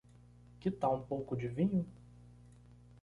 [0.59, 1.85] Que tal um pouco de vinho?